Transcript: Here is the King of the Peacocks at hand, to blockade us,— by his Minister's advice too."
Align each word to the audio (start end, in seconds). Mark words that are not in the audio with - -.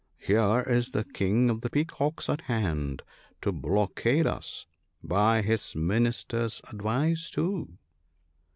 Here 0.17 0.61
is 0.65 0.89
the 0.89 1.03
King 1.03 1.51
of 1.51 1.61
the 1.61 1.69
Peacocks 1.69 2.27
at 2.27 2.41
hand, 2.41 3.03
to 3.43 3.51
blockade 3.51 4.25
us,— 4.25 4.65
by 5.03 5.43
his 5.43 5.75
Minister's 5.75 6.59
advice 6.69 7.29
too." 7.29 7.77